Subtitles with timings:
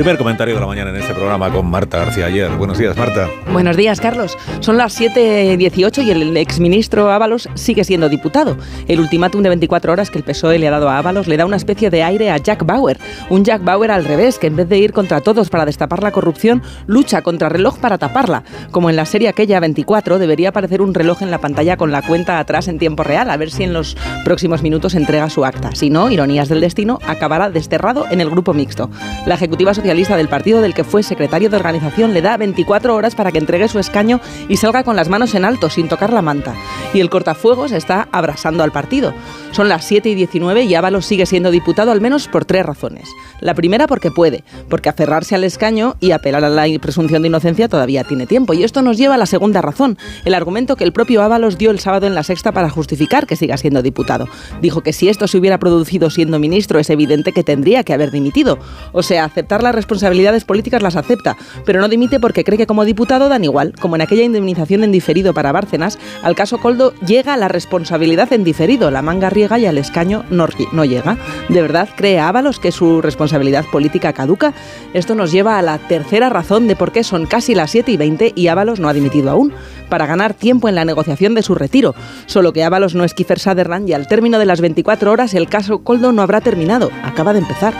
[0.00, 2.50] Primer comentario de la mañana en este programa con Marta García ayer.
[2.52, 3.28] Buenos días, Marta.
[3.52, 4.38] Buenos días, Carlos.
[4.60, 8.56] Son las 7.18 y el exministro Ábalos sigue siendo diputado.
[8.88, 11.44] El ultimátum de 24 horas que el PSOE le ha dado a Ábalos le da
[11.44, 12.98] una especie de aire a Jack Bauer.
[13.28, 16.12] Un Jack Bauer al revés, que en vez de ir contra todos para destapar la
[16.12, 18.42] corrupción, lucha contra reloj para taparla.
[18.70, 22.00] Como en la serie aquella 24, debería aparecer un reloj en la pantalla con la
[22.00, 25.74] cuenta atrás en tiempo real, a ver si en los próximos minutos entrega su acta.
[25.74, 28.88] Si no, ironías del destino, acabará desterrado en el grupo mixto.
[29.26, 33.16] La Ejecutiva Social del partido del que fue secretario de organización le da 24 horas
[33.16, 36.22] para que entregue su escaño y salga con las manos en alto, sin tocar la
[36.22, 36.54] manta.
[36.94, 39.12] Y el cortafuegos está abrasando al partido.
[39.52, 43.08] Son las 7 y 19 y Ábalos sigue siendo diputado al menos por tres razones.
[43.40, 47.68] La primera porque puede, porque aferrarse al escaño y apelar a la presunción de inocencia
[47.68, 48.54] todavía tiene tiempo.
[48.54, 51.70] Y esto nos lleva a la segunda razón, el argumento que el propio Ábalos dio
[51.70, 54.28] el sábado en la sexta para justificar que siga siendo diputado.
[54.60, 58.10] Dijo que si esto se hubiera producido siendo ministro es evidente que tendría que haber
[58.10, 58.58] dimitido.
[58.92, 62.84] O sea, aceptar las responsabilidades políticas las acepta, pero no dimite porque cree que como
[62.84, 63.72] diputado dan igual.
[63.80, 68.44] Como en aquella indemnización en diferido para Bárcenas, al caso Coldo llega la responsabilidad en
[68.44, 68.90] diferido.
[68.90, 71.16] La manga y al escaño no, no llega.
[71.48, 74.52] ¿De verdad cree Ábalos que su responsabilidad política caduca?
[74.94, 77.96] Esto nos lleva a la tercera razón de por qué son casi las 7 y
[77.96, 79.52] 20 y Ábalos no ha dimitido aún,
[79.88, 81.94] para ganar tiempo en la negociación de su retiro.
[82.26, 85.48] Solo que Ábalos no es Kiefer Sutherland y al término de las 24 horas el
[85.48, 87.74] caso Coldo no habrá terminado, acaba de empezar.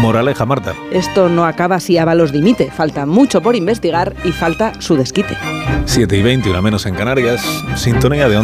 [0.00, 0.74] Moraleja, Marta.
[0.90, 2.70] Esto no acaba si Ábalos dimite.
[2.70, 5.36] Falta mucho por investigar y falta su desquite.
[5.84, 7.40] 7 y 20, una menos en Canarias.
[7.76, 8.40] Sintonía de onda.